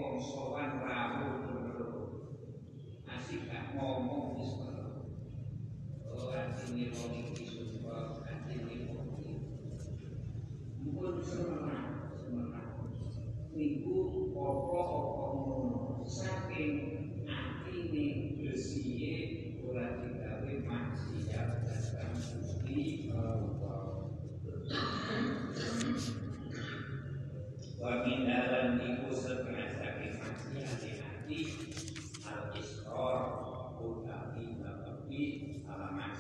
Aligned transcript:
wong 0.10 0.18
sowan 0.18 0.70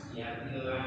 dạ 0.08 0.36
thưa 0.52 0.78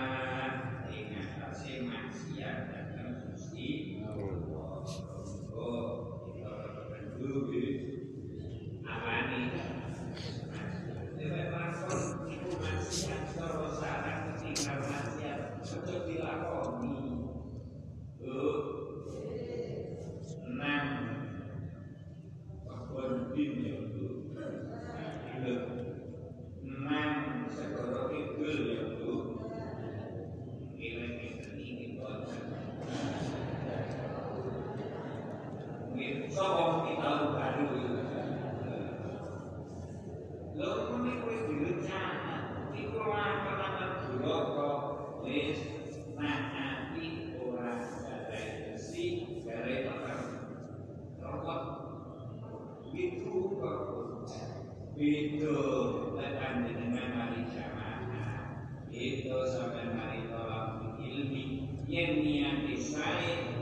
dan 59.83 59.99
hari 59.99 60.31
bil 60.79 60.95
ilmi 60.95 61.67
yang 61.91 62.23
niat 62.23 62.71
saya 62.79 63.62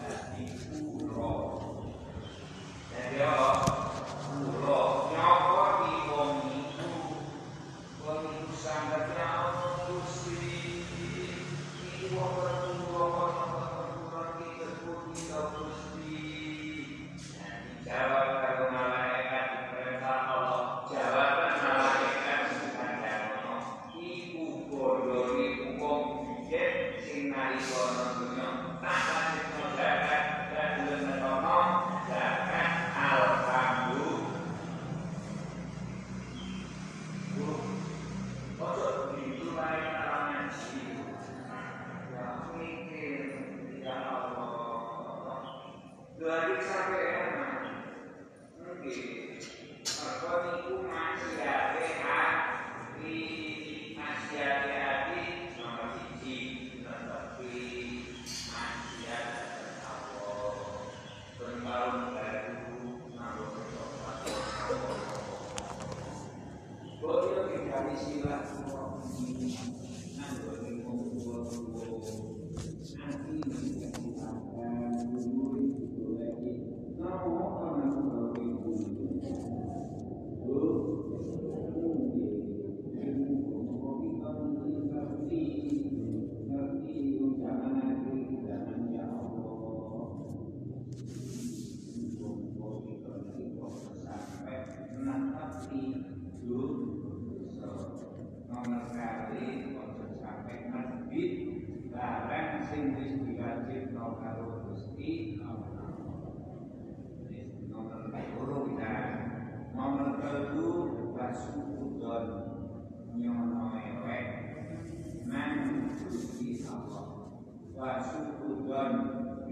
dadi 0.00 0.44
kura. 0.98 1.32
Dewa 3.10 3.49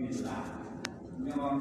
Bismillah. 0.08 0.40
Nyolong 1.20 1.60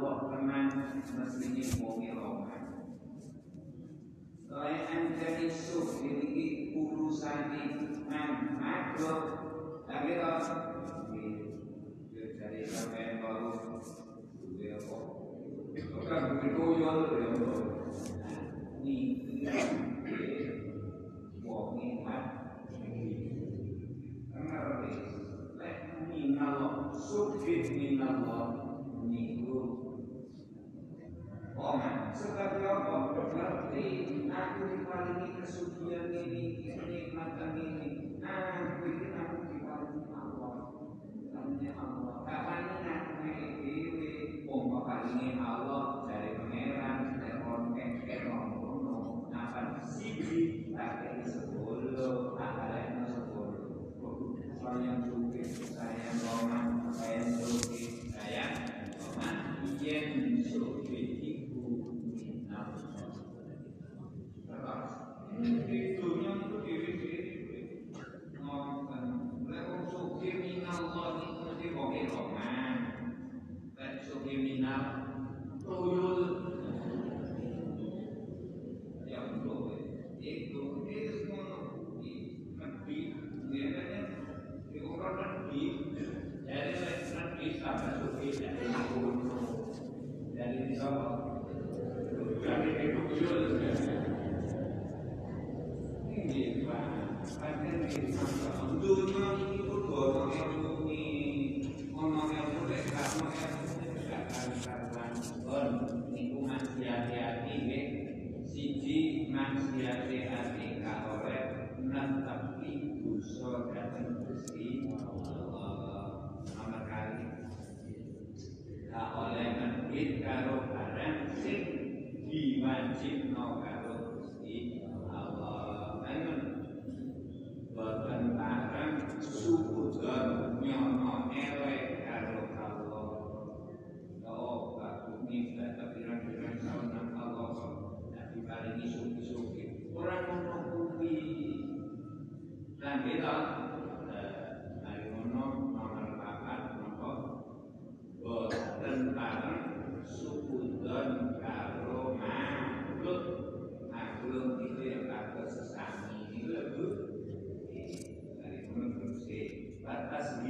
Rahman 0.00 0.72
mestinya 1.12 1.64
wonge 1.76 2.10
Rahman. 2.16 2.62
Soale 4.48 4.88
anjen 4.88 5.36
isu 5.44 6.00
iki 6.00 6.72
urusane 6.72 7.62
nang 8.08 8.56
magot. 8.56 9.22
Lagi 9.84 10.16
to 10.16 10.30
yo 11.12 12.24
dari 12.40 13.20
baru 13.20 13.48
apa? 13.60 13.78
Bukan 15.70 16.20
begitu 16.32 16.64
yo 16.80 16.92
ini 17.20 17.36
Niki 18.80 19.44
wonge 21.44 21.88
mak. 22.08 22.24
ini 22.72 23.36
Lek 25.60 25.78
minallah, 26.08 26.88
subhid 26.96 27.68
minallah, 27.76 28.59
Orang 31.60 32.16
sebagai 32.16 32.64
Allah 32.64 33.12
ngerti 33.12 33.88
aku 34.32 34.60
diparingi 34.64 35.28
kesucian 35.36 36.08
ini, 36.08 36.72
kenikmatan 36.72 37.52
ini. 37.52 38.16
Nah, 38.16 38.79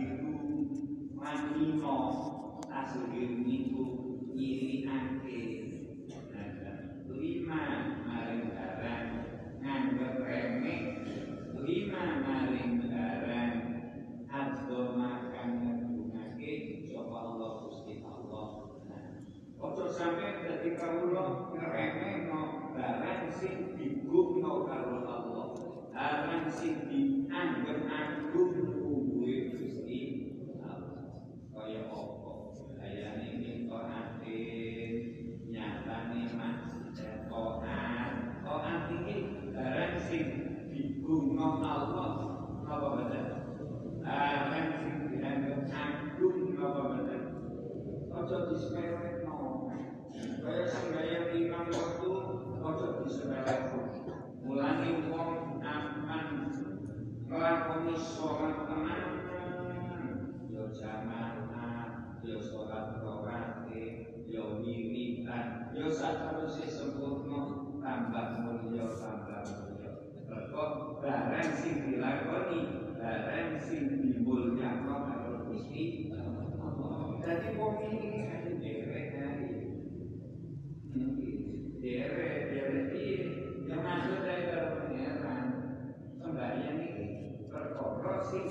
batas 0.00 0.16
biru 0.16 1.12
manino 1.12 1.98
hasil 2.72 3.04
biru 3.12 3.44
itu 3.44 3.84
iri 4.32 4.88
ake 4.88 5.40
lima 7.12 7.62
maring 8.08 8.48
barang 8.56 9.08
nganggep 9.60 10.14
remeh. 10.24 10.80
Lima 11.60 12.04
maring 12.24 12.88
barang 12.88 13.52
ado 14.32 14.80
makan 14.96 15.48
ngedungake 15.60 16.50
sapa 16.88 17.16
Allah 17.20 17.50
Gusti 17.68 18.00
Allah. 18.00 18.46
Ojo 19.60 19.84
sampai 19.84 20.40
ketika 20.40 20.96
kawula 20.96 21.52
ngeremeh 21.52 22.32
no 22.32 22.72
barang 22.72 23.28
sing 23.28 23.76
digumno 23.76 24.64
karo 24.64 25.04
Allah. 25.04 25.46
Barang 25.92 26.48
sing 26.48 26.88
dianggep 26.88 27.84
digumno 41.40 41.64
Allah 41.64 42.12
apa 42.68 42.88
bener 43.00 43.26
barang 44.04 44.68
sing 44.76 44.96
dianggep 45.08 45.72
agung 45.72 46.52
apa 46.60 46.80
bener 46.92 47.22
ojo 48.12 48.36
disepelekno 48.52 49.72
kaya 50.44 50.64
sembahyang 50.68 51.32
imam 51.32 51.64
waktu 51.72 52.12
ojo 52.60 52.86
disepelekno 53.08 53.80
mulane 54.44 55.08
wong 55.08 55.64
aman 55.64 56.52
nglakoni 57.24 57.96
sholat 57.96 58.68
tenan 58.68 59.04
yo 60.52 60.68
jamaah 60.76 62.20
yo 62.20 62.36
sholat 62.36 63.00
rawatib 63.00 64.28
yo 64.28 64.60
wiridan 64.60 65.72
yo 65.72 65.88
saterusé 65.88 66.68
sempurna 66.68 67.64
tambah 67.80 68.44
mulya 68.44 68.92
tambah 68.92 69.59
barang 71.00 71.50
sing 71.56 71.74
dilakoni 71.88 72.92
barang 73.00 73.56
sing 73.56 73.88
dimulyakno 73.88 74.96
karo 75.08 75.48
Gusti 75.48 76.12
Allah. 76.12 77.16
Dadi 77.24 77.56
wong 77.56 77.74
iki 77.88 78.08
kan 78.12 78.24
hari 78.28 78.52
derek 81.80 82.86
piye? 82.92 83.18
Yang 83.64 83.80
masuk 83.80 84.18
dari 84.28 84.44
pengeran 84.52 85.44
sembahyang 86.20 86.78
ini 86.84 87.08
perkara 87.48 88.20
sing 88.28 88.44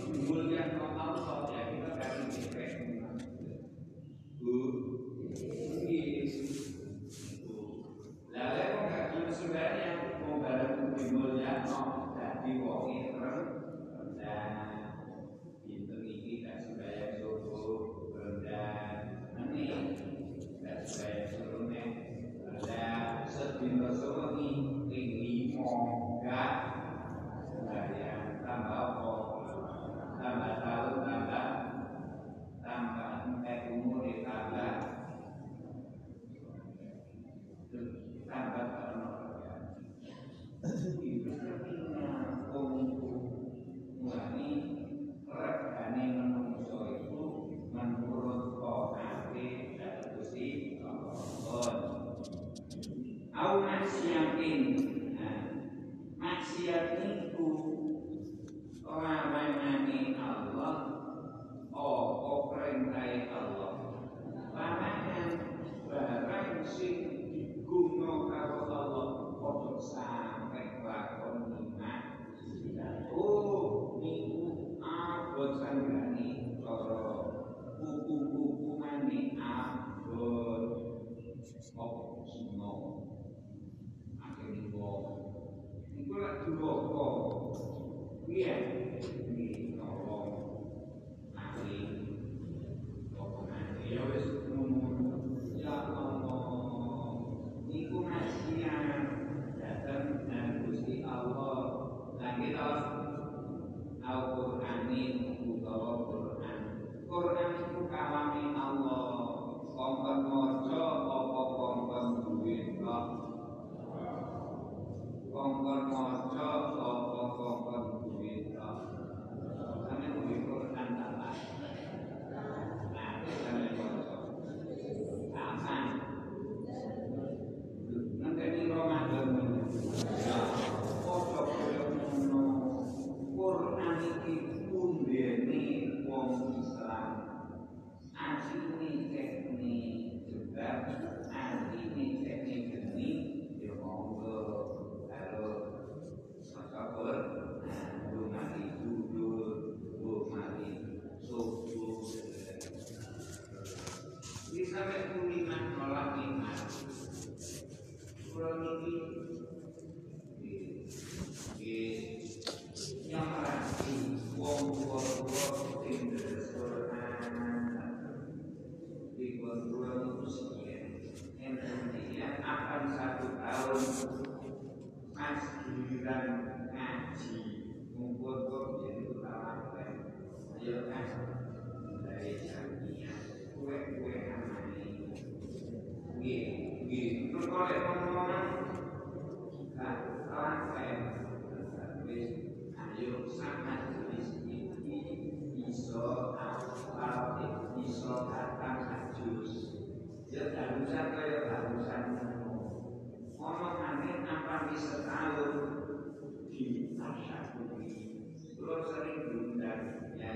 Allah 0.89 1.58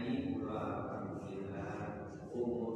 Nabi 0.03 0.35
wa 0.43 0.63
umur 2.35 2.75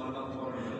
What 0.00 0.08
about 0.08 0.34
foreign 0.34 0.79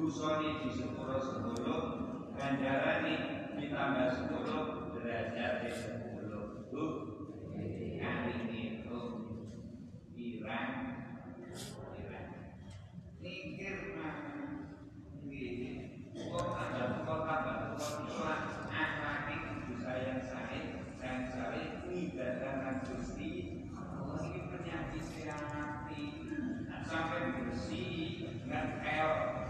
Kusoni 0.00 0.64
di 0.64 0.72
sepuro 0.72 1.20
sepuluh 1.20 1.80
Ganjarani 2.32 3.20
ditambah 3.60 4.08
sepuro 4.08 4.88
Derajat 4.96 5.60
di 5.60 5.70
sepuluh. 5.76 6.64
Itu 6.64 6.84
Kali 8.00 8.36
itu 8.48 9.00
Pirang 10.16 10.72
Pirang 11.92 12.28
mikir 13.20 13.76
mah 14.00 14.16
Ini 15.28 15.72
Kok 16.16 16.48
ada 16.48 17.04
kok 17.04 17.20
apa 17.28 17.52
Kok 17.76 18.08
curang 18.08 18.44
Ahlaki 18.72 19.36
kudu 19.36 19.84
sayang 19.84 20.24
saya 20.24 20.80
Sayang 20.96 21.28
saya 21.28 21.64
Nidadakan 21.84 22.88
Gusti. 22.88 23.68
Allah 23.76 24.16
ini 24.24 24.48
penyakit 24.48 25.04
siramati 25.04 26.24
nah, 26.24 26.80
Sampai 26.88 27.36
bersih 27.36 28.40
Nggak 28.48 28.80
elok. 28.80 29.49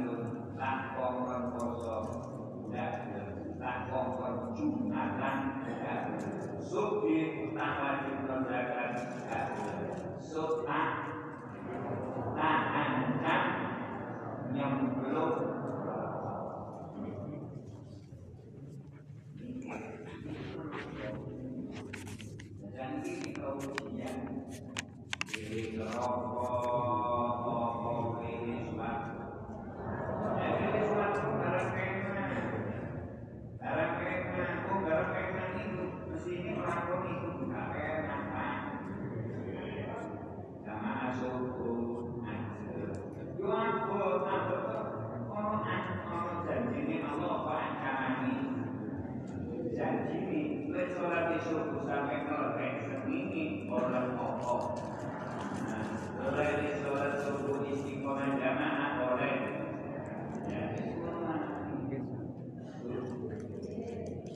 Tak 0.61 0.93
kongkong 0.93 1.57
kosong, 1.57 2.05
tidak 2.69 2.93
tak 3.57 3.89
kongkong 3.89 4.53
jumatan 4.53 5.65
budak 5.65 6.21
suki 6.61 7.49
utang 7.49 7.81
wajib 7.81 8.29
konjakan 8.29 8.89
budak 8.93 9.45
suka 10.21 10.81
tahan 12.37 12.93
dan 13.21 13.43
ini 23.01 23.33
kau 23.33 23.57
ujian 23.57 24.45
di 25.25 25.73
kerokok 25.73 27.80
subuh 51.41 51.81
sampai 51.89 52.29
melek 52.29 52.73
semini 52.85 53.65
orang 53.65 54.13
pokok. 54.13 54.63
Boleh 56.21 56.77
sholat 56.85 57.17
subuh 57.25 57.65
istiqomah 57.65 58.37
jamaah 58.37 58.89
boleh 59.01 59.35
ya 60.45 60.61
semua 60.77 61.33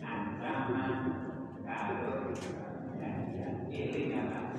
ancaman 0.02 0.94
kalau 1.62 2.34
ini 3.70 4.18
apa 4.18 4.50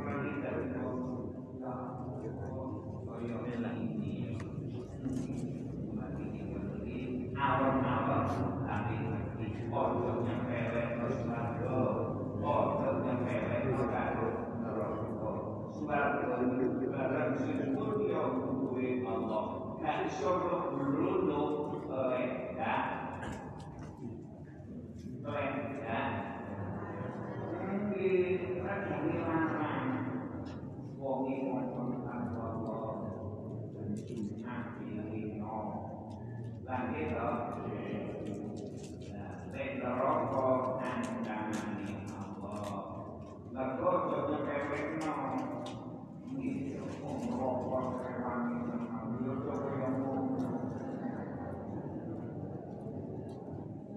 orang 0.00 0.20
kita 0.24 0.50
itu 0.64 0.88
koyoknya 3.04 3.70
ini 3.76 4.16
awal-awal 7.36 8.24
tapi 8.64 8.96
Ojo 9.68 10.24
nyempelek 10.24 10.96
terus 10.96 11.28
mado 11.28 11.80
Ojo 12.40 12.88
nyempelek 13.04 13.68
terus 13.68 13.88
karo 13.92 14.28
neraka 14.64 15.32
Sebab 15.76 16.08
barang 16.88 17.30
sujud 17.36 18.00
ya 18.08 18.22
kuwe 18.32 19.04
Allah 19.04 19.44
Gak 20.08 20.16
iso 20.16 20.32
melulu 20.72 21.44
Leda 21.84 22.76
Leda 25.20 26.00
Mungkin 27.60 28.40
Radini 28.64 29.14
larang 29.20 29.88
Wongi 30.96 31.34
ngomong 31.44 32.08
tanpa 32.08 32.40
Allah 32.40 32.88
Akhiri 34.48 35.36
no 35.36 35.56
Lagi 36.64 37.02
toh 37.12 37.36
rokok 39.84 40.80
ancaman 40.84 42.08
Allah. 42.16 42.80
Lalu 43.52 43.92
jadi 44.08 44.36
kewek 44.40 44.86
no, 45.04 45.14
ini 46.32 46.80
rokok 47.28 47.84
kewan 48.00 48.40
itu 49.18 49.32
coba 49.44 49.70
yang 49.76 49.96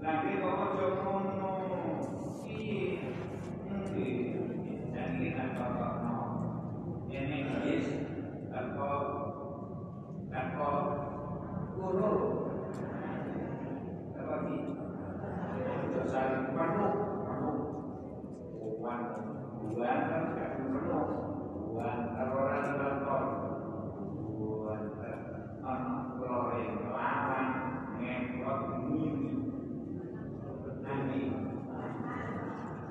lagi 0.02 0.32
bawa 0.42 0.66
coba 0.74 1.06
no, 1.38 1.52
ini 2.50 3.00
jadi 4.92 5.28
apa 5.38 5.88
no, 6.02 6.18
ini 7.06 7.38
is 7.70 7.88
apa 8.50 8.90
apa 10.32 10.70
guru 11.78 12.14
apa 14.18 14.36
sih? 14.48 14.62
saling 16.12 16.52
penuh 16.52 16.94
penuh 17.24 17.58
bukan 18.58 19.00
bukan 19.64 20.00
kan 20.12 20.24
tidak 20.34 20.52
penuh 20.60 21.08
bukan 21.56 21.98
teroran 22.18 22.66
kantor 22.76 23.24
bukan 24.18 24.82
anak 25.62 26.18
goreng 26.18 26.74
lawan 26.90 27.48
ngekot 28.02 28.60
ini 28.76 28.81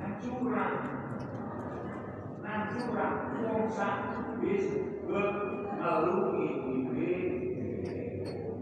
nanti 0.01 0.25
curang 0.25 0.81
curang 2.73 3.17
wong 3.45 3.69
sak 3.69 3.97
wis 4.41 4.65
ngelungi 5.05 6.49
dhewe 6.65 7.13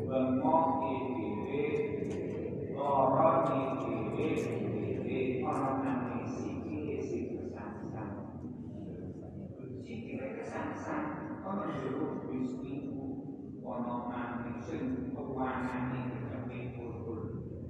bengok 0.09 0.65
dhewe 0.83 1.63
lara 2.75 3.31
dhewe 3.47 4.27
orang 5.47 5.79
nanti 5.87 6.27
sikile 6.27 6.99
sing 7.07 7.39
kesangsan 7.39 8.11
sikile 9.87 10.27
kesangsan 10.43 11.03
ono 11.47 11.71
jero 11.79 12.19
wis 12.27 12.51
iku 12.67 13.31
ono 13.63 14.11
nanti 14.11 14.59
sing 14.67 15.15
keuangane 15.15 16.03
kepikul 16.27 16.88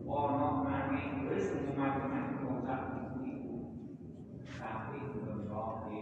ono 0.08 0.64
nanti 0.64 1.28
wis 1.28 1.52
macam-macam 1.76 2.40
wong 2.40 2.58
sak 2.64 2.80
iku 3.28 3.76
tapi 4.48 4.98
belum 5.12 5.40
roke 5.52 6.00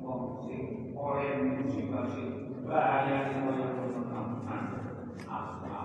wong 0.00 0.22
sing 0.48 0.96
oleh 0.96 1.60
musibah 1.60 2.08
sing 2.08 2.56
bahaya 2.64 3.28
sing 3.28 3.44
koyo 3.44 3.66
ngono 3.76 4.00
asal 5.28 5.84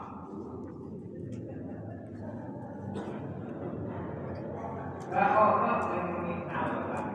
Lah 5.12 5.28
orang 5.36 5.92
yang 5.92 6.08
meminta 6.16 6.56
Allah 6.72 7.12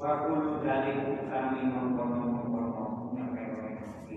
Wakulu 0.00 0.64
dari 0.64 0.96
kami 1.28 1.60
mengkono-mengkono 1.76 3.12
nyampe-nyampe 3.12 4.16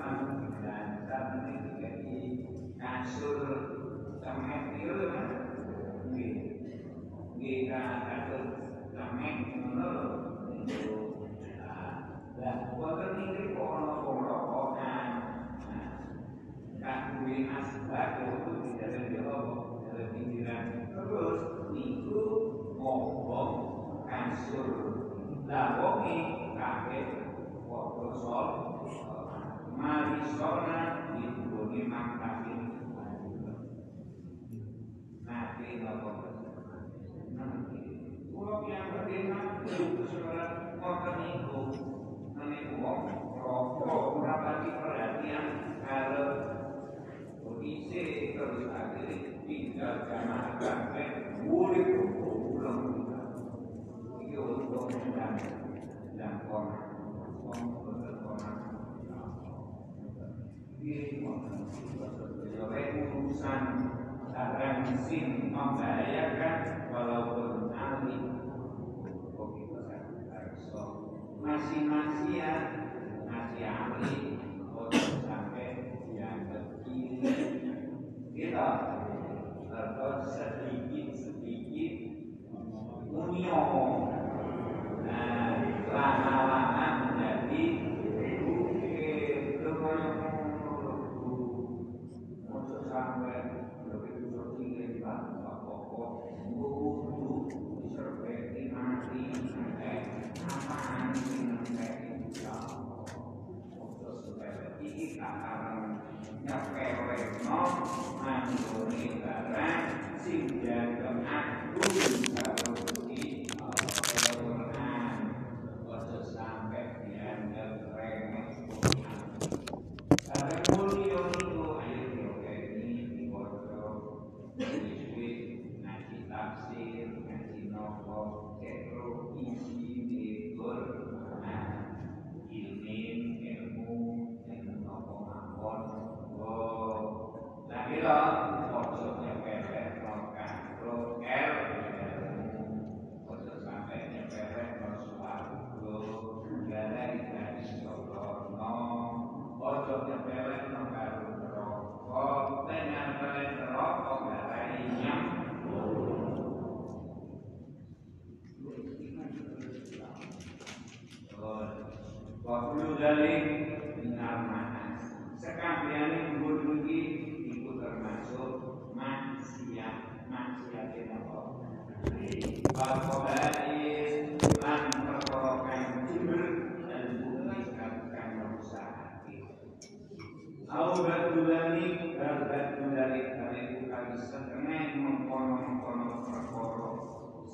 dan 0.65 1.05
saat 1.05 1.45
ini 1.45 2.49
kasur 2.81 3.39
sama 4.17 4.73
itu 4.73 4.93
kan 5.13 5.29
kita 7.37 7.83
kasur 8.09 8.43
sama 8.89 9.29
itu 10.65 11.14
Mari 28.15 28.63
marisona 29.75 30.79
ibu 31.19 31.41
bumi 31.51 31.83
maktafi 31.91 32.55
nanti 35.27 35.67
nopo 35.83 36.09
nanti. 37.35 37.83
Kalau 38.31 38.63
yang 38.71 38.87
berdina 38.95 39.59
sekolah 39.67 41.15
itu 41.27 41.59
nanti 42.39 42.59
uang 42.79 42.99
rokok 43.35 44.03
berapa 44.23 44.51
di 44.63 44.69
perhatian. 44.79 45.45
Kalau 45.83 46.27
kondisi 47.43 48.31
terus 48.31 48.71
akhirnya 48.71 49.43
tinggal 49.43 50.07
jamaah. 50.07 50.54
sebagai 61.71 63.09
urusan 63.15 63.63
barang 64.35 64.83
sing 65.07 65.55
membahayakan 65.55 66.91
walaupun 66.91 67.71
ahli 67.71 68.35
masih-masih 71.45 72.41
ya 72.41 72.53
masih 73.29 73.63
ahli 73.69 74.17
untuk 74.65 75.23
sampai 75.23 75.93
yang 76.11 76.49
terkini 76.49 77.21
kita 78.33 78.69
terus 79.69 80.19
sedikit 80.33 81.07
sedikit 81.13 81.93
unyong 83.13 84.09
nah 85.05 85.63
lama-lama 85.93 87.04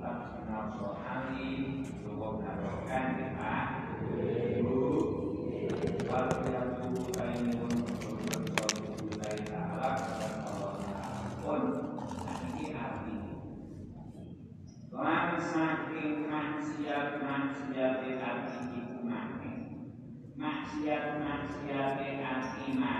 wassalam 0.00 0.66
sohani 0.80 1.84
Tuhan 1.84 2.40
harokan 2.40 3.06
Ini 3.20 4.80
maksiat-maksiat 20.40 21.96
Ati 22.00 22.72
ibu 22.72 22.96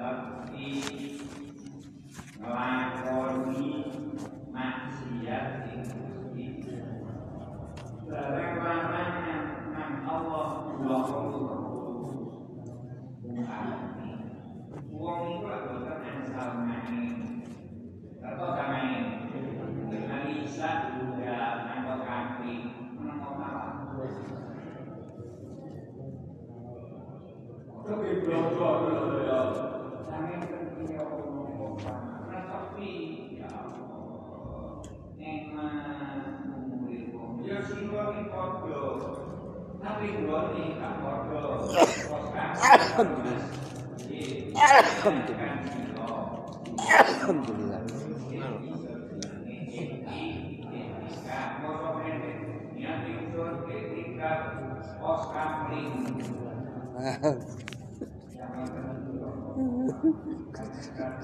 mani 0.00 1.15
nglakoni 2.46 3.90
maksiat 4.54 5.66
ing 5.74 5.82
barang 8.06 8.54
larangan 8.62 9.42
nang 9.74 9.94
Allah 10.06 10.70
wa 10.78 10.98
Muhammad 13.26 13.82
wong 14.94 15.20
iku 15.26 15.46
lak 15.50 15.62
boten 15.66 16.22
asal 16.22 16.62
main 16.62 17.42
atau 18.22 18.48
samain 18.54 19.26
analisa 19.82 20.70
juga 21.02 21.66
nang 21.66 21.98
kaki 22.06 22.54
tapi 27.86 28.18
belum 28.22 28.46
Alhamdulillah. 42.64 43.48
Alhamdulillah. 44.56 45.50
Alhamdulillah. 46.78 47.82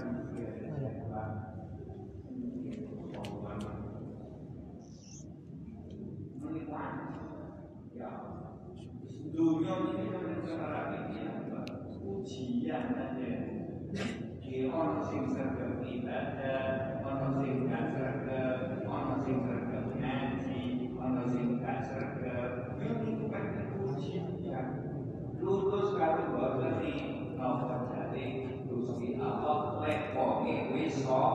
dunia 9.32 9.72
ini 9.96 10.12
kan 10.12 10.44
sekarang 10.44 10.88
ini? 11.08 11.24
Ya, 11.24 11.32
ujian 12.04 12.84
aja. 12.92 13.32
Di 14.44 14.68
orang 14.68 15.00
sing 15.08 15.24
sergap 15.32 15.80
ibadah, 15.80 17.00
orang 17.00 17.40
sing 17.40 17.64
gak 17.64 17.84
sergap, 17.96 18.84
orang 18.84 19.24
sing 19.24 19.36
sergap 19.48 19.84
ngaji, 19.96 20.62
orang 21.00 21.26
sing 21.32 21.46
gak 21.64 21.78
sergap. 21.88 22.76
Ini 22.76 23.08
bukan 23.24 23.44
ujian. 23.80 24.28
Ya. 24.44 24.60
Lulus 25.40 25.96
kalau 25.96 26.28
buat 26.36 26.52
nanti, 26.60 26.94
mau 27.34 27.64
jadi 27.90 28.26
terus 28.68 28.94
di 29.00 29.16
Allah, 29.16 29.80
lepoke, 29.80 30.76
wisok, 30.76 31.34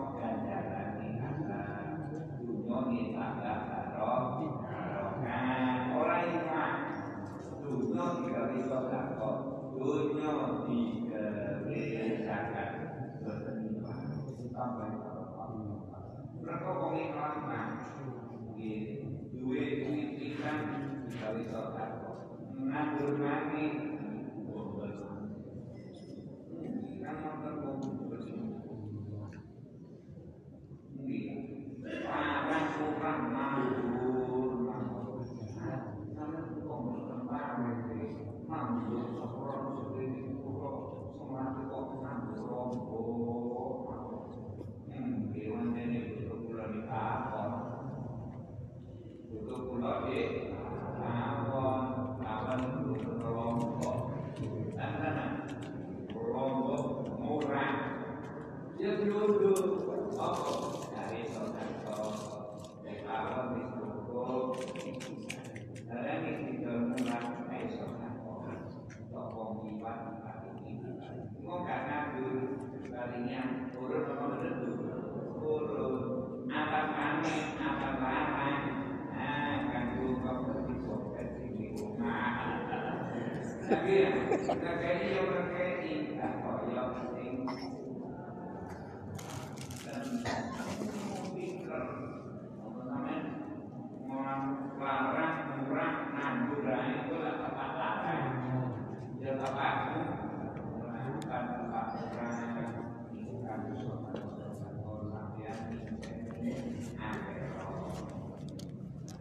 okay. 50.18 50.47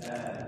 uh, 0.09 0.46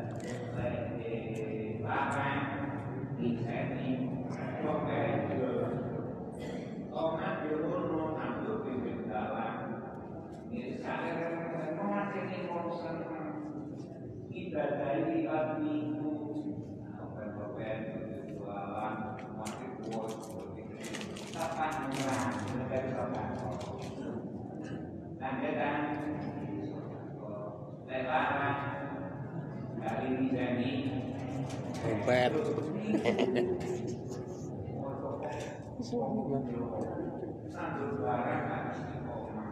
Sambil 37.49 38.05
harus 38.05 38.77
istiqomah. 38.77 39.51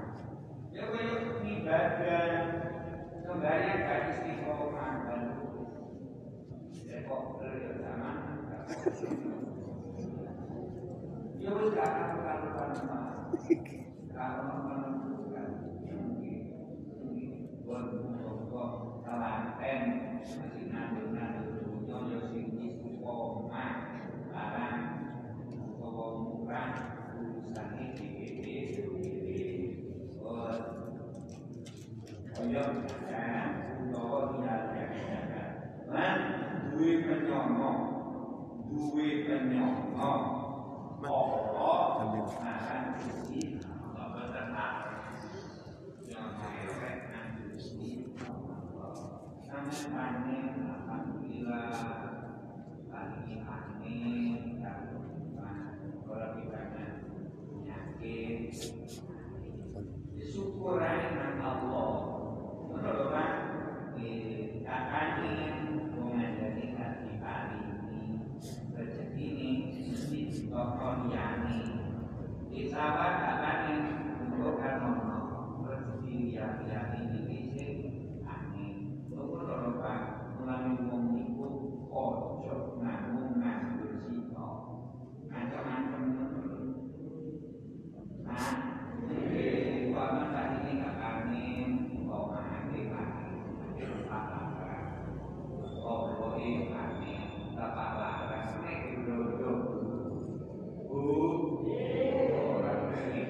Ya 0.72 0.84
kalau 0.94 1.42
ibadah 1.42 2.30
sembahyang 3.26 3.80
gak 3.84 4.02
istiqomah 4.14 4.94
dan 5.10 5.22
ya 6.86 6.98
kok 7.04 7.22
beliau 7.42 7.74
sama. 7.82 8.12
Ya 11.42 11.50
wis 11.52 11.74
gak 11.74 11.90
apa. 11.90 12.34
Kalau 14.18 14.50
menentukan 14.66 15.48
mungkin 15.94 16.38
buat 17.68 17.86
telanten 19.06 19.82
masih 20.26 20.66
nandung-nandung 20.74 21.54
dunia 21.62 21.98
ya 22.10 22.20
sing 22.34 22.50
istiqomah 22.58 23.72
barang 24.34 24.82
bahwa 25.78 26.06
murah 26.26 26.74
urusannya 27.14 27.94
DPD 27.94 28.46
DPD 28.82 29.30
buat 30.18 30.62
nang 61.18 61.42
Allah 61.42 62.07
menurut 62.78 63.10
kan 63.10 63.32
akan 64.68 65.08
kali 67.18 67.58
ini 67.90 68.04
rezeki 68.72 69.26
ini 69.26 69.50
mesti 69.90 70.20
tokoh 70.48 71.10
disawat 72.58 73.14
akan 73.22 73.58
ingin 73.70 73.98
untuk 74.26 74.58
kan 74.58 74.82
rezeki 75.68 76.34
yang 76.34 76.64
yang 76.66 76.90
ini 76.98 77.20
bisa 77.26 77.66
angin 78.26 79.06
menurut 79.14 79.78
kan 79.82 80.34
melalui 80.42 80.82
wong 80.90 81.06
iku 81.22 81.48
ojo 81.94 82.82
nganggung 82.82 83.38
nganggur 83.38 83.94
sito 84.02 84.50
macam-macam 85.30 86.02
nah 88.26 88.50
jadi 89.06 89.94
kalau 89.94 90.26
tadi 90.34 90.56
ini 90.66 90.72
nggak 90.82 90.98
angin 90.98 91.70
mau 92.08 92.34
angin 92.34 92.90
lagi 92.90 93.26
Oh, 95.88 96.20
oh, 96.20 96.36
ini 96.36 96.68
angin 96.76 97.56
bapak 97.56 97.90
larang 97.96 98.60
nek 98.60 99.08
dodo 99.08 99.54
bu 100.84 101.04
orang 102.36 102.92
ini 103.08 103.24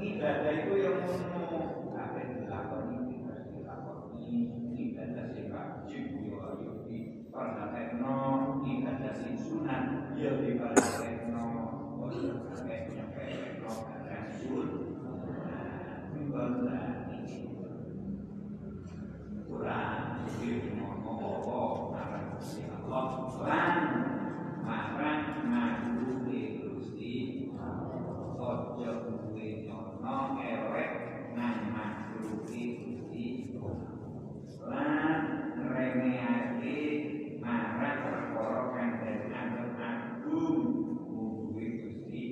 ibadah 0.00 0.52
itu 0.56 0.72
yang 0.80 1.04
ngono 1.04 1.92
apa 1.92 2.16
yang 2.16 2.32
dilakoni 2.40 3.20
harus 3.28 3.46
dilakoni 3.52 4.32
ibadah 4.72 5.24
sing 5.36 5.52
wajib 5.52 6.04
yo 6.24 6.36
ayo 6.48 6.72
di 6.88 7.28
praktekno 7.28 8.16
ibadah 8.64 9.12
sing 9.12 9.36
sunat 9.36 10.16
yo 10.16 10.40
di 10.40 10.56
praktekno 10.56 11.44
ojo 12.00 12.48
sampai 12.48 12.88
nyepelno 12.88 13.72
rasul 14.08 14.68
ibadah 16.16 17.12
ini 17.12 17.36
kurang 19.44 20.24
jadi 20.40 20.72
ngomong 20.78 21.20
apa 21.42 21.58
marah 21.92 22.22
Gusti 22.38 22.64
Allah 22.70 23.19
lan 23.38 23.74
marah 24.66 25.20
ngadu 25.46 26.26
Gusti 26.26 27.14
ojo 28.40 28.90
duwe 29.06 29.46
nyono 29.66 30.18
elek 30.42 30.92
nang 31.36 31.70
makruhi 31.70 32.62
Gusti. 32.80 33.26
Lan 34.70 35.20
ngremehake 35.60 36.76
marah 37.38 37.94
perkara 38.02 38.62
kang 38.74 38.92
anggap 39.30 39.70
agung 39.78 40.58
kuwi 41.06 41.66
Gusti. 41.84 42.22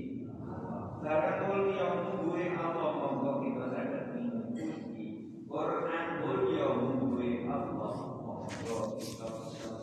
Barang 0.99 1.39
mulia 1.47 1.87
duwe 2.19 2.43
Allah 2.59 2.91
monggo 2.99 3.33
kita 3.41 3.65
saged 3.73 4.05
Gusti 4.53 5.07
Quran 5.49 6.07
mulia 6.21 6.69
duwe 6.75 7.29
Allah 7.47 7.95
monggo 8.19 8.99
kita 8.99 9.29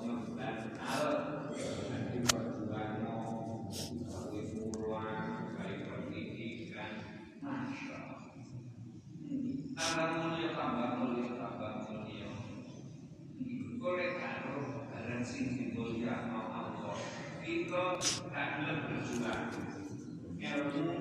nyembah 0.04 0.54
Allah 0.84 1.18
nanti 1.90 2.18
perjuangan 2.30 3.04
Baik 4.06 4.46
puluhan, 4.72 5.58
baik 5.58 5.80
pendidikan, 5.90 6.94
Masya 7.42 7.96
Allah. 7.98 8.22
Tambah 9.76 10.08
mulia, 10.22 10.50
tambah 10.54 10.90
mulia, 11.02 11.30
tambah 11.36 11.72
mulia. 11.90 12.30
Boleh 13.82 14.12
karo 14.22 14.86
barang 14.92 15.24
sing 15.26 15.46
dimulia 15.56 16.30
Allah. 16.30 16.96
Kita 17.46 18.02
akan 18.34 18.90
berjuang. 18.90 19.54
Ilmu 20.42 20.98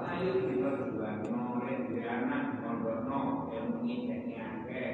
Ayo 0.00 0.32
kita 0.48 0.70
berjuang. 0.80 1.20
Noleh 1.28 1.92
di 1.92 2.00
anak, 2.00 2.64
noleh 2.64 3.04
ilmu 3.52 3.84
ini 3.84 4.32
akeh. 4.40 4.92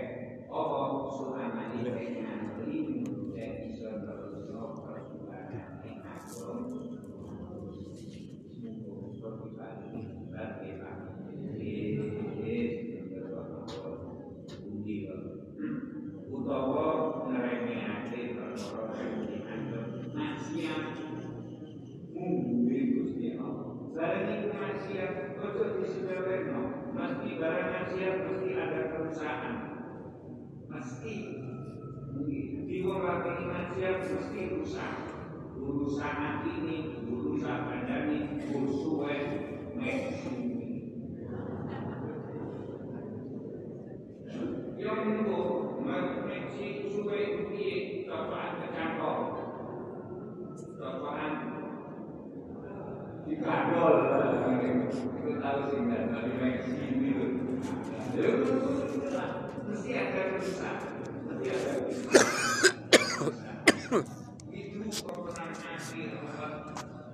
Oh, 0.51 1.15
suami 1.15 1.79
ini 1.79 2.27
nanti 2.27 2.75
jadi 3.39 3.71
saudara 3.71 4.35
perjuangan 4.35 5.79
yang 5.87 6.03
agung. 6.03 6.87
utawa 16.47 17.27
ngremehake 17.27 18.39
perkara 18.39 18.95
sing 18.95 19.27
dianggep 19.27 20.15
maksiat 20.15 20.85
mungguwe 22.15 22.79
Gusti 22.95 23.35
Allah. 23.35 23.91
Barang 23.91 24.31
iku 24.31 24.49
maksiat 24.55 25.13
ojo 25.43 25.65
disepelekno. 25.83 26.63
Mesti 26.95 27.31
barang 27.43 27.69
maksiat 27.75 28.15
mesti 28.31 28.49
ada 28.55 28.81
kerusakan. 28.95 29.57
Mesti 30.97 31.45
di 32.65 32.81
wong 32.81 33.05
lakoni 33.05 33.45
maksiat 33.53 34.09
mesti 34.17 34.41
rusak. 34.49 35.13
Urusan 35.61 36.41
ini, 36.41 37.05
urusan 37.05 37.69
usuwe, 38.57 39.17
meksi. 39.77 40.37
Yang 44.81 45.01
itu 45.05 45.41
meksi 45.85 46.65
usuwe 46.89 47.21
piye 47.53 48.09
cocok 48.09 48.57
kecantol. 48.65 49.17
Dikandol 53.29 53.95
itu 55.13 55.33
tahu 55.45 55.59
sih 55.69 55.81
kan 55.93 56.09
itu. 57.05 57.27
Mesti 59.67 59.91
ada 59.99 60.23
rusak. 60.39 60.79
Mesti 61.27 61.51
ada 61.59 61.81
itu 64.55 65.11
pemenang 65.11 65.59
akhir 65.59 66.11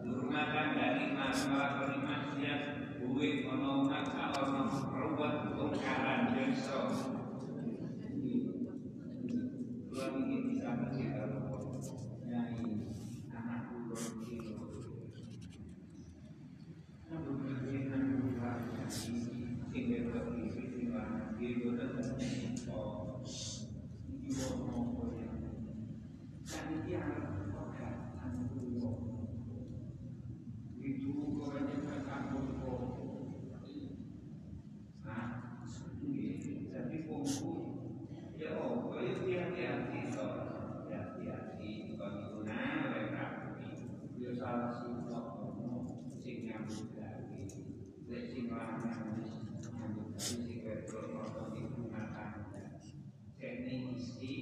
menggunakan 0.04 0.66
dari 0.76 1.16
masalah 1.16 1.80
maksiat 2.02 2.60
duit 3.00 3.48
ono 3.48 3.88
masalah 3.88 4.36
ono 4.36 4.68
perubat 4.90 5.54
tungkaran 5.56 6.34
desa 6.36 6.92
Tuhan 9.92 10.12
ini 10.24 10.36
bisa 10.50 10.72
menjaga 10.76 11.40
nyai 12.26 12.64
anak 13.32 13.60
terpilih 13.88 14.62
di 21.42 21.58
mana 21.58 21.74
Gitu 21.74 21.74
dan 21.74 21.98
oh, 22.70 23.18
itu 24.22 24.46
mau 24.62 25.10
yang 25.18 25.42
kan 26.46 26.66
dia 26.86 27.02
pakai 27.50 27.94
anu 28.22 28.46
itu 30.78 31.10
orang 31.42 31.66
yang 31.66 32.06
kampung 32.06 32.46
kok 32.62 32.82
nah 35.02 35.58
jadi 36.70 36.98
fungsi 37.10 37.50
ya 38.38 38.54
oh 38.62 38.86
boleh 38.86 39.26
hati-hati 39.26 40.00
so 40.14 40.22
hati-hati 40.86 41.70
kalau 41.98 42.38
guna 42.38 42.86
mereka 42.86 43.24
dia 44.14 44.30
salah 44.30 44.70
sih 44.78 44.94
sing 46.22 46.36
nyambut 46.46 46.86
lagi 46.94 47.50
sing 48.06 48.46
lanang 48.46 48.86
nyambut 48.86 49.26
lagi 49.26 50.22
sing 50.22 50.62
wedok 50.62 51.04
nonton 51.10 51.46
di 51.50 51.60
rumah 51.66 52.06
tangga 52.14 52.78
teknik 53.38 53.98
isi 53.98 54.34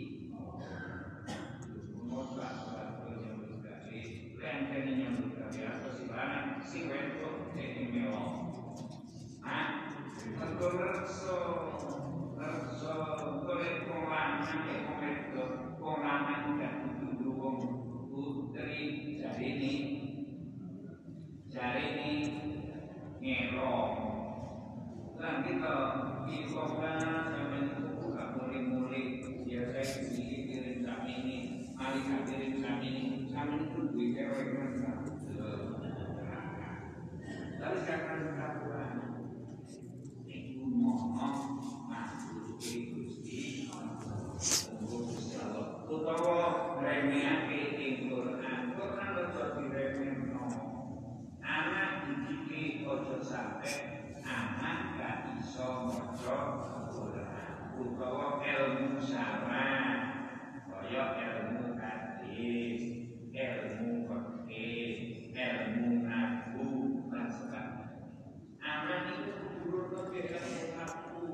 Mosa 2.11 2.49
satu 2.53 3.07
nyambut 3.17 3.63
lagi 3.63 4.01
Lenteng 4.37 4.99
nyambut 4.99 5.33
lagi 5.41 5.61
Atau 5.65 5.91
si 5.95 6.05
lanang 6.11 6.61
si 6.61 6.85
wedok 6.85 7.55
teknik 7.57 7.89
mewah 7.95 8.51
Ah, 9.41 9.89
mergo 10.37 10.69
reksa 10.77 11.39
reksa 12.37 12.95
golek 13.41 13.89
wong 13.89 14.05
lanang 14.05 14.61
ya 14.69 14.77
wong 14.85 14.99
wedok 15.01 15.51
wong 15.81 15.99
lanang 16.05 16.61
gak 16.61 16.75
kudu 17.01 17.31
wong 17.41 17.57
putri 18.13 18.81
jarine 19.17 19.75
jarine 21.49 22.11
ngelong 23.21 23.93
lan 25.17 25.35
kita 25.45 25.75
di 26.25 26.49
kota 26.49 26.91
sampeyan 26.97 27.65
itu 27.85 28.09
gak 28.09 28.29
mulai-mulai 28.37 29.21
biasa 29.45 29.81
iki 30.01 30.49
kirim 30.49 30.79
kami 30.81 31.13
ini 31.21 31.37
mari 31.77 32.01
kirim 32.25 32.65
kami 32.65 32.89
ini 32.89 33.05
kami 33.29 33.55
itu 33.69 33.81
duit 33.93 34.09
cewek 34.17 34.47
kan 34.57 34.71
tapi 37.61 37.77
sekarang 37.85 38.33
kaburan 38.41 38.93
ibu 40.25 40.65
mohon 40.65 41.61
masuk 41.93 42.57
Gusti 42.57 43.69
utawa 45.91 46.79
remehake 46.81 47.61
ing 47.77 47.95
Quran 48.09 48.61
Quran 48.73 49.11
aja 49.13 49.45
diremehno 49.59 50.47
anak 51.43 52.09
didiki 52.09 52.89
aja 52.89 53.19
sampe 53.21 53.73
anak 54.25 54.79
gak 54.97 55.17
iso 55.43 55.91
maca 55.91 56.39
Quran 56.95 57.53
utawa 57.77 58.39
ilmu 58.41 58.97
syarah 59.03 60.15
kaya 60.71 61.05
ilmu 61.21 61.75
hadis 61.77 62.81
ilmu 63.35 63.93
fikih 64.07 65.35
ilmu 65.35 66.07
nahwu 66.07 66.67
lan 67.11 67.27
sebagainya 67.29 68.09
anak 68.63 69.03
itu 69.21 69.33
turun 69.67 70.09
ke 70.15 70.21
ilmu 70.39 70.63
nahwu 70.79 71.25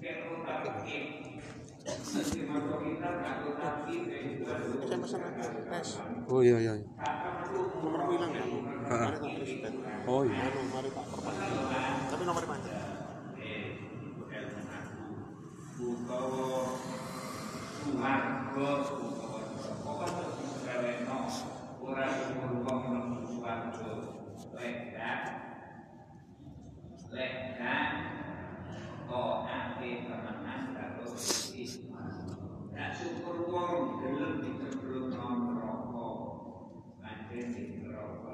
ilmu 0.00 0.36
fikih 0.42 1.04
Nanti 1.86 2.42
masuk 2.50 2.82
kita 2.82 3.08
kalau 3.22 3.54
tapi 3.54 3.94
Oh 6.26 6.42
iya 6.42 6.58
iya. 6.58 6.74
iya. 6.74 6.86
nomor 7.78 8.10
hilang 8.10 8.32
ya 8.86 8.94
Heeh. 8.94 9.02
mari 9.02 9.18
tak 9.18 9.32
presiden 9.34 9.72
Oh 10.06 10.22
iya. 10.22 10.46
anu 10.46 10.60
mari 10.70 10.90
tak 10.94 11.06
perpanjang 11.10 11.50
tapi 12.06 12.22
nomor 12.22 12.44
panjang 12.46 12.78
pokok 19.82 20.08
terus 20.14 20.34
diseleweno 20.38 21.18
ora 21.82 22.06
suruh 22.10 22.62
wong 22.62 22.80
mlebu 22.90 23.18
suwarga 23.26 23.90
lek 24.54 24.74
gak 24.94 25.22
lek 27.10 27.32
gak 27.58 27.88
kok 29.06 29.34
ate 29.46 29.90
temenan 30.06 30.60
karo 30.74 31.04
Gusti 31.10 31.62
gak 32.74 32.90
syukur 32.94 33.36
wong 33.50 34.02
gelem 34.02 34.32
dicemplungno 34.42 35.26
neraka 35.46 36.08
pancen 37.02 37.46
di 37.54 37.62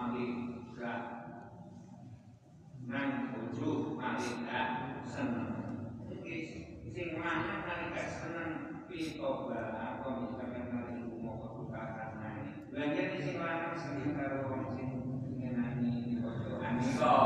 malih 0.00 0.64
gak 0.80 1.00
nang 2.88 3.36
bojo 3.36 4.00
malaikat 4.00 4.68
seneng. 5.04 5.76
Iki 6.08 6.36
sing 6.88 7.20
lanang 7.20 7.68
malaikat 7.68 8.08
seneng 8.08 8.80
pitoba 8.88 9.76
apa 9.76 10.24
misalkan 10.24 10.72
mari 10.72 11.04
mau 11.20 11.36
kebukaan 11.44 12.16
naik 12.16 12.72
belanja 12.72 13.12
di 13.12 13.18
sing 13.20 13.36
lanang 13.44 13.76
seneng 13.76 14.16
karo 14.16 14.48
wong 14.48 14.72
sing 14.72 14.88
ngenani 15.36 15.92
di 16.08 16.16
pojokan. 16.24 16.80
Iso 16.80 17.16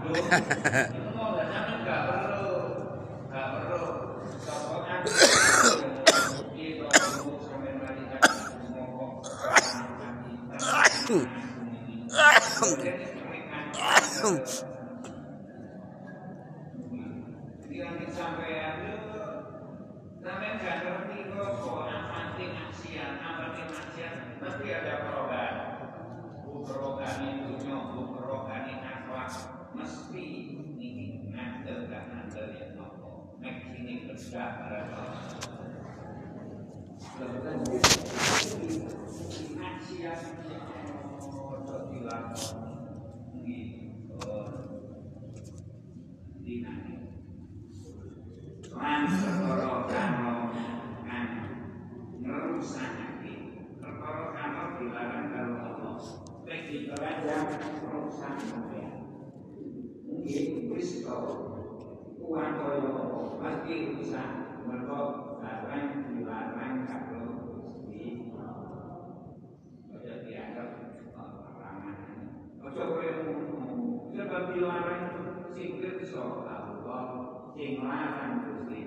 lho 0.00 0.16
itu 0.16 1.04
mau 1.12 1.36
gak 1.36 1.52
sampe 1.52 1.84
gak 1.84 2.00
perlu 2.08 2.56
gak 3.28 3.46
perlu 3.52 3.84
sokongan 4.40 5.04
itu 6.56 6.88
sampai 7.44 7.76
malaikat 7.76 8.24
ngomong 8.72 9.20
Bilang 12.60 12.76
sampean 18.12 18.76
sampean 20.20 20.54
gak 20.60 20.76
ngerti 20.84 21.32
kok 21.32 21.56
kok 21.56 21.88
amati 21.88 22.44
maksiat, 22.52 23.16
amati 23.16 23.64
maksiat, 23.64 24.14
mesti 24.44 24.68
ada 24.76 25.08
perubahan. 25.08 25.56
Perubahan 26.44 27.48
itu 27.48 27.64
nyok, 27.64 28.12
perubahan 28.20 28.84
akhlak, 28.84 29.32
mesti 29.72 30.52
ini 30.76 31.32
ngandel 31.32 31.88
gak 31.88 32.12
ngandel 32.12 32.60
ya 32.60 32.76
nopo. 32.76 33.40
Mek 33.40 33.72
sini 33.72 34.04
kerja 34.04 34.60
pada 34.60 34.84
Maksiat 39.56 40.20
ojo 41.50 41.76
dilakoni 41.92 43.58
dinane 46.40 46.94
lan 48.74 49.02
perkara 49.06 49.74
kano 49.86 50.34
kan 51.04 51.26
ngerusakake 52.18 53.34
perkara 53.78 54.24
kano 54.34 54.62
dilarang 54.80 55.26
karo 55.30 55.54
Allah 55.62 56.00
nek 56.48 56.60
dipelajang 56.70 57.46
merusak 57.84 58.34
sampean 58.40 59.04
mungkin 60.08 60.46
wis 60.72 61.04
to 61.04 61.18
kuat 62.18 62.50
kaya 62.56 62.88
apa 62.88 63.20
pasti 63.42 63.74
rusak 63.94 64.30
mergo 64.64 65.00
barang 65.44 65.86
dilarang 66.14 66.74
karo 66.88 67.22
Gusti 67.60 68.32
Ojo 69.90 70.14
dianggap 70.24 70.68
larangan 71.12 71.98
Ojo 72.64 72.82
kaya 72.96 73.12
ngono 73.26 73.58
sebab 74.14 74.42
dilarang 74.54 75.04
sing 75.52 75.82
kersa 75.82 76.22
Allah 76.22 77.02
sing 77.52 77.82
larang 77.82 78.46
Gusti 78.46 78.86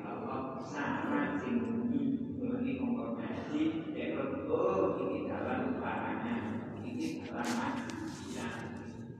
Allah 0.64 0.80
sama 0.80 1.43
sing 1.43 1.59
bumi 1.59 2.39
berarti 2.39 2.80
kongkong 2.80 3.20
ngaji 3.20 3.61
ya 3.91 4.16
oh 4.47 4.95
ini 4.95 5.28
dalam 5.28 5.76
larangan 5.84 6.72
ini 6.88 7.20
dalam 7.20 7.43
maksiat 7.51 8.55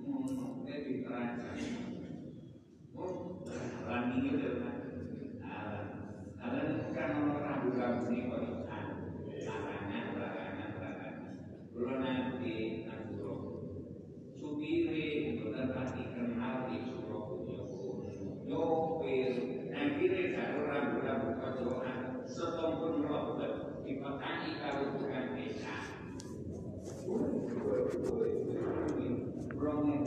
ngono 0.08 0.64
ke 0.64 0.76
diterangkan 0.88 1.60
oh 2.96 3.44
dalam 3.44 4.04
ini 4.16 4.40
dengan 4.40 4.76
Alam 6.40 6.64
itu 6.80 6.88
kan 6.96 7.12
orang 7.12 7.44
ragu-ragu 7.44 8.08
ini 8.08 8.32
kok 8.32 8.44
larangan 9.44 10.04
larangan 10.16 10.70
larangan 10.80 11.16
belum 11.76 11.98
nanti 12.00 12.88
nanti 12.88 13.20
supire 14.40 15.08
bukan 15.44 15.66
pasti 15.76 16.04
kenal 16.08 16.72
di 16.72 16.88
suruh 16.88 17.44
akhirnya 19.84 20.32
karo 20.32 20.64
rambu-rambu 20.64 21.30
kocokan 21.44 22.24
setongkol 22.24 23.04
robot 23.04 23.84
dipekani 23.84 24.50
karo 24.64 24.96
tukang 24.96 25.36
desa 25.36 25.76
Wrong 29.64 29.88
in 29.88 30.04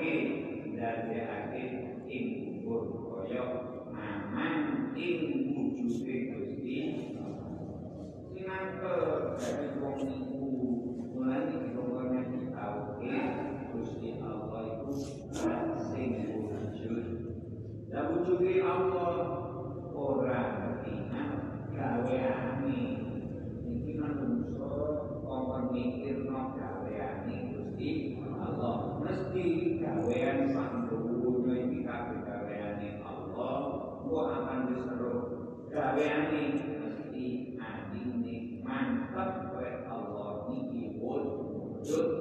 ake 0.00 0.16
dadekake 0.80 1.62
ing 2.08 2.24
kubur 2.64 3.04
kaya 3.20 3.44
aman 3.92 4.96
ing 4.96 5.20
wujude 5.52 6.16
Gusti. 6.32 6.76
Minangka 8.32 8.96
dadi 9.36 9.76
wong 9.76 10.00
iku 10.00 10.40
mulane 11.12 11.52
dikongkone 11.52 12.18
ditauke 12.32 13.12
Gusti 13.76 14.08
Allah 14.24 14.60
iku 14.72 14.88
sing 15.92 16.10
wujud. 16.32 17.06
Lan 17.92 18.04
wujude 18.16 18.52
Allah 18.64 19.12
ora 19.92 20.40
ketingan 20.80 21.28
gaweane 21.76 22.80
iki 23.68 24.00
kan 24.00 24.16
manungsa 24.16 24.64
kok 25.28 25.60
mikirno 25.76 26.56
gaweane 26.56 27.36
Gusti. 27.52 28.19
Allah. 28.40 28.76
Mesti 29.04 29.44
gawean 29.80 30.38
sandunya 30.52 31.54
iki 31.66 31.78
kabeh 31.84 32.18
gaweane 32.24 32.88
Allah 33.04 33.56
gua 34.04 34.22
akan 34.42 34.58
diseru 34.72 35.16
gaweane 35.70 36.42
mesti 36.80 37.26
anjing 37.60 38.60
mantep 38.64 39.54
oleh 39.54 39.86
Allah 39.88 40.50
niki 40.52 40.98
wujud 41.00 42.19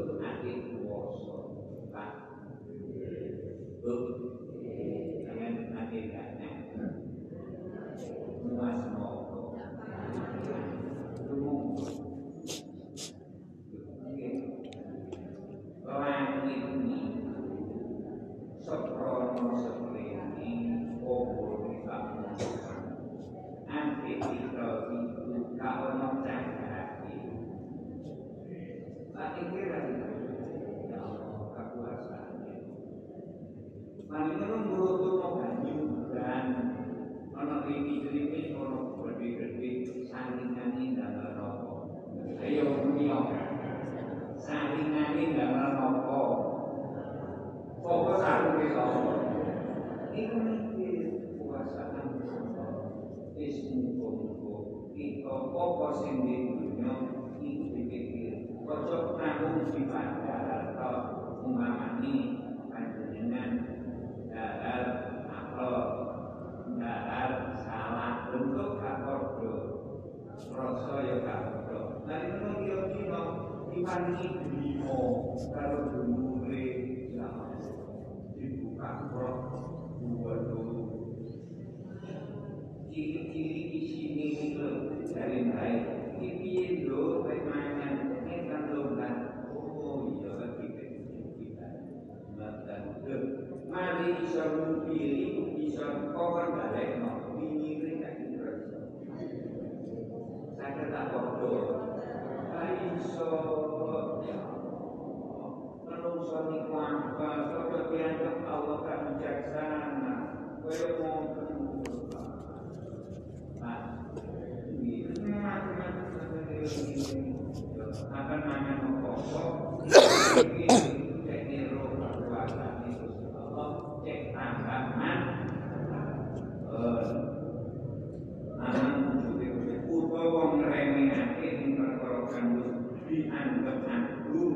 dianggap 133.10 133.89
agung 133.89 134.53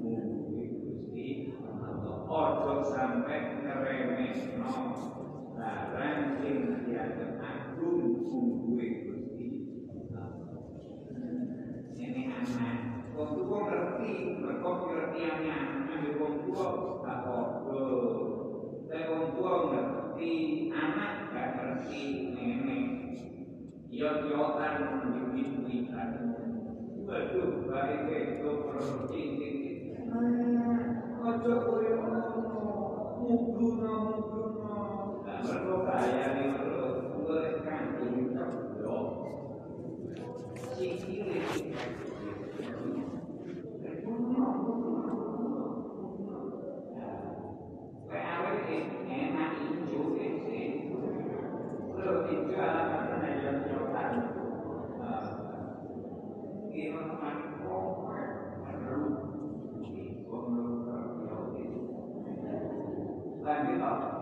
mungkuri 0.00 0.72
oh, 0.72 0.80
Gusti 0.80 1.52
atau 1.60 2.16
ojo 2.24 2.74
sampai 2.88 3.60
ngeremehno 3.60 4.72
barang 5.52 6.40
sing 6.40 6.56
dianggap 6.88 7.32
agung 7.44 8.00
kowe 27.98 28.18
kok 28.40 28.58
ora 28.68 28.80
cincin. 29.08 29.54
Ojo 31.26 31.52
kowe 31.64 31.88
ngono. 31.98 32.58
Mubuna 33.20 33.92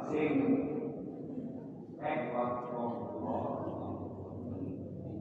sing 0.09 0.41
rekod 2.01 2.53
wongko 2.73 3.37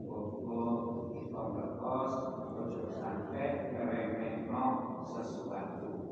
Bogo 0.08 0.64
kita 1.12 1.42
berkos 1.52 2.14
Bojo 2.56 2.88
sampai 2.96 3.68
ngeremeno 3.76 4.64
sesuatu. 5.12 6.07